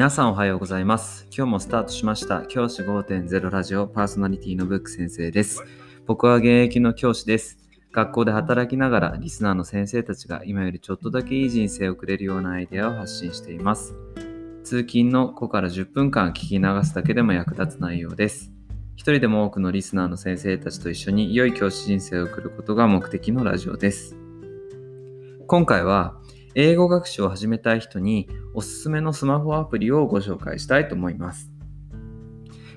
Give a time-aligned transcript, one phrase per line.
[0.00, 1.26] 皆さんおはようございます。
[1.26, 2.46] 今日もスタートしました。
[2.46, 5.62] 教師5.0ラジオパーソナリティのブック先生です。
[6.06, 7.58] 僕は現役の教師です。
[7.92, 13.94] 学校で働きながらリスナーの先生たちが今よりちょっとだけいい人生をくれるようなアイデアを発信しています。
[14.64, 18.50] 通勤の5から10分間聞き流すだけでも役立つ内容です。
[18.96, 24.16] 一人でも多くのリスナーの先生たちと一緒に良い教師人生を送ることが目的のラジオです。
[25.46, 26.16] 今回は
[26.54, 31.50] 英語学習を始めたい人におすすめのスマホアプリをご紹介したいと思います。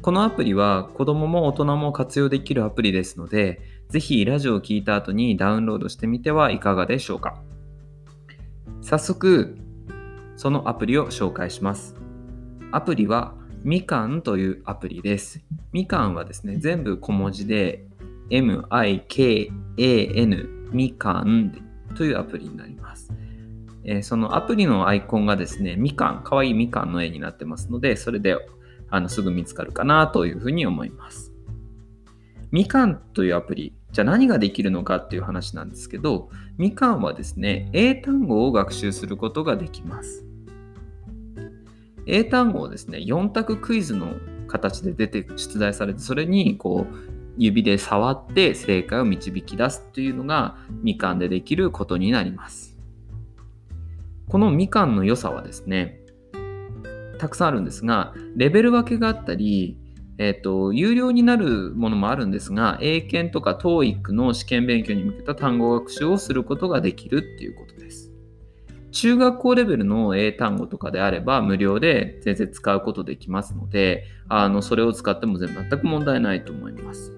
[0.00, 7.42] このアプリは子供も大人も活用できるアプリですので、ぜひラジオを聞いた後にダウンロードしてみてはいかがでしょうか。
[8.80, 9.58] 早速、
[10.36, 11.94] そのアプリを紹介します。
[12.70, 15.44] アプリはみかんというアプリです。
[15.72, 17.86] みかんはですね、全部小文字で
[18.30, 19.50] MIKAN
[20.72, 21.52] みかん
[21.96, 23.07] というアプリになります。
[23.90, 28.36] えそのアプリのアイコンがですね、みかん、かわいいみかんの絵になってますので、それで
[28.90, 31.32] あのすぐ見つかるかなというふうに思います。
[32.50, 36.28] みかんというアプリ、じゃあ何ができるのかっていう話なんですけど、
[36.58, 40.26] みかんはですね、英単語を学習することができます。
[42.04, 44.16] 英単語をですね、4択クイズの
[44.48, 46.94] 形で出て出題されて、それにこう
[47.38, 52.77] 指で触って正解を導き出すというのがみかんでできることになります。
[54.28, 56.00] このみかんの良さはですね、
[57.18, 59.78] たくさんあるんですが、レベル分けがあったり、
[60.18, 68.12] えっ、と、有料になるものもあるんですが、英検とか TOEIC の試験勉強に向けた単語学習をすることができるっていうことです。
[68.90, 77.12] 中学校レベルの英単語とかであれば無料で全然使うことできますので、あのそれを使っても全く問題ないと思います。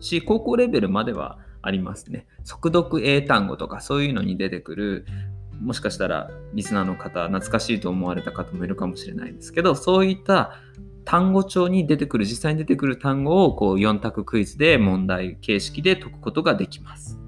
[0.00, 2.26] し、高校レベルまではありますね。
[2.44, 5.06] 速読英単語とかそういうのに出てくる
[5.60, 10.52] もしかしたらリスナーの方懐かしいと思われた方もいるかもしれないですけどそういった
[11.04, 17.18] 単語帳に出てくる実際に出てくる単語をこう4択クイズで問題形式で解くことができます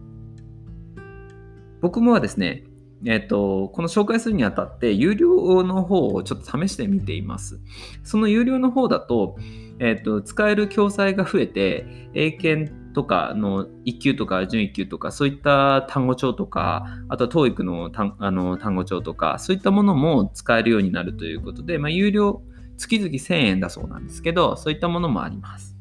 [1.80, 2.64] 僕もはですね
[3.04, 7.60] えっと、この紹介するにあたって、有料の方をちょっと試してみています。
[8.03, 9.36] その有料の方だと、
[9.78, 22.42] えっと、使える教材が増えて、英検とかの1級とか準1級とか、そういった単語帳とか、あとは TOEIC の単あの単語帳とか、そういったものも使えるようになるということで、まあ、有料、
[22.76, 25.76] 月々1000円だそうなんですけど、そういったものもあります。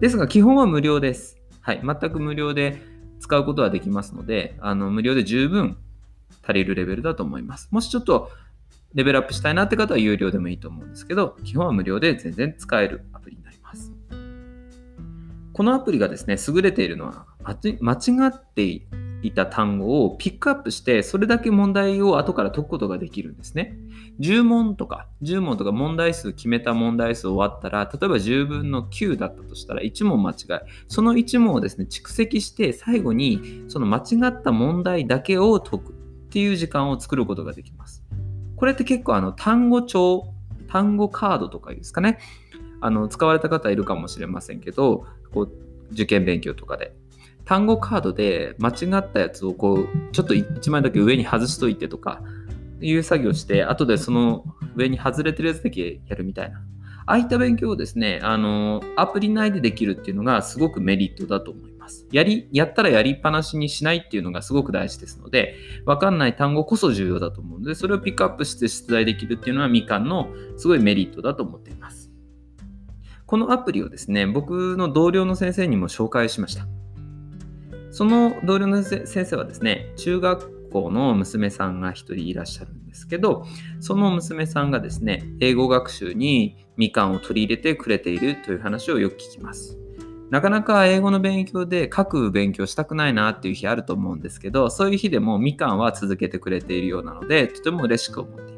[0.00, 1.40] ですが、基本は無料です。
[1.60, 2.82] はい、全く無料で
[3.20, 5.76] 使うことはできますので、あの無料で十分
[6.42, 7.68] 足りるレベルだと思います。
[7.70, 8.32] もしちょっと
[8.94, 13.39] レベルアップしたいなって方は有料でもいいと思うんですけど、基本は無料で全然使えるアプリ。
[15.52, 17.26] このアプリがですね、優れているのは、
[17.80, 18.62] 間違って
[19.22, 23.76] いた単語をピックアップして、それだけ問題を後から解くことができるんですね。
[24.20, 30.36] 10問とか、10問とか問題数決めた問題数終わったら、例えば10分の9だったとしたら1問間違い。
[30.88, 35.94] その1問をですね、蓄積して最後にその間違った問題だけを解くっ
[36.30, 38.04] ていう時間を作ることができます。
[38.56, 40.32] これって結構あの単語帳、
[40.68, 42.18] 単語カードとかですかね。
[42.82, 45.52] あの使われた方いるかもしれませんけど、こう
[45.92, 46.94] 受験勉強とかで。
[47.44, 52.22] 単語カードで間違ったやつをこうちょっと1枚だけ上に外しといてとか
[52.80, 54.44] いう作業して、後でその
[54.76, 56.62] 上に外れてるやつだけやるみたいな。
[57.06, 62.06] ああいった勉強をですね、あのアプリ内でできるっていうのがすごくメリットだと思います。
[62.12, 72.09] やり、やったらやりっぱなしにしないっていうのがすごく大事ですので、わかんない単語こそ重要だと思うので、それをピックアップして出題できるっていうのはみかんのすごいメリットだと思っています。
[73.30, 76.66] このアプリをですね、僕の同僚の先生にも紹介しました。
[77.92, 83.46] その同僚の先生はですね、中学校の娘さんが一人いらっしゃるんですけど、
[83.78, 89.78] その娘さんがですね、英語学習にみかんを取り入れてくれているという話をよく聞きます。
[90.30, 98.49] なかなか英語の勉強で書く勉強したくないなっていう日あると思うんですけど、そういう日でもみかんは続けてくれているようなので、とても嬉しく思っています。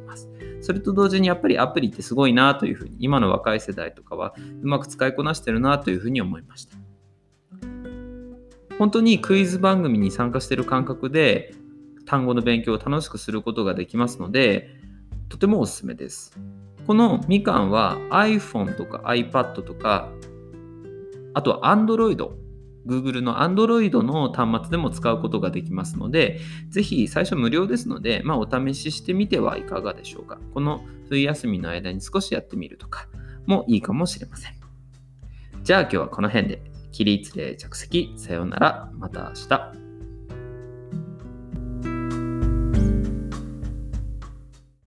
[0.62, 6.76] それと同時にやっぱりアプリってすごいなというふうに、今の若い世代とかはうまく使いこなしてるなというふうに思いました。
[8.78, 11.54] 本当にクイズ番組に参加している感覚で
[12.06, 14.70] 単語の勉強を楽しくすることができますので、
[15.28, 16.38] とてもおすすめです。
[16.86, 20.08] このみかんは iPhone とか iPad とか
[21.34, 22.28] あとは Android、
[22.86, 30.38] Google の Android の端末でも使うことができますので、ぜひ最初無料ですので、まあ、お試ししてみてはいかがでしょうか。
[30.54, 33.08] この冬休みの間に少しやってみるとか
[33.46, 34.54] もいいかもしれません。
[35.62, 36.62] じゃあ今日はこの辺で。
[36.92, 38.12] 起立例着席。
[38.16, 38.90] さようなら。
[38.98, 39.81] また明日。